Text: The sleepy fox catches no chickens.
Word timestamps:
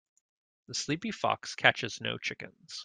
The 0.65 0.73
sleepy 0.73 1.11
fox 1.11 1.53
catches 1.53 2.01
no 2.01 2.17
chickens. 2.17 2.79